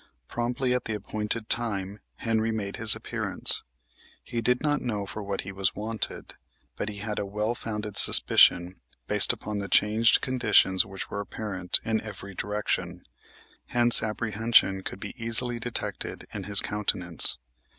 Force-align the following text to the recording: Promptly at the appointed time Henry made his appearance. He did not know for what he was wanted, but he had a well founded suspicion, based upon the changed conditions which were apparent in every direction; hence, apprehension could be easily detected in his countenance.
Promptly 0.27 0.73
at 0.73 0.85
the 0.85 0.95
appointed 0.95 1.47
time 1.47 1.99
Henry 2.15 2.49
made 2.51 2.77
his 2.77 2.95
appearance. 2.95 3.61
He 4.23 4.41
did 4.41 4.63
not 4.63 4.81
know 4.81 5.05
for 5.05 5.21
what 5.21 5.41
he 5.41 5.51
was 5.51 5.75
wanted, 5.75 6.33
but 6.75 6.89
he 6.89 6.97
had 6.97 7.19
a 7.19 7.25
well 7.27 7.53
founded 7.53 7.97
suspicion, 7.97 8.81
based 9.07 9.31
upon 9.31 9.59
the 9.59 9.69
changed 9.69 10.19
conditions 10.19 10.87
which 10.87 11.11
were 11.11 11.21
apparent 11.21 11.79
in 11.85 12.01
every 12.01 12.33
direction; 12.33 13.03
hence, 13.67 14.01
apprehension 14.01 14.81
could 14.81 14.99
be 14.99 15.13
easily 15.23 15.59
detected 15.59 16.25
in 16.33 16.45
his 16.45 16.61
countenance. 16.61 17.37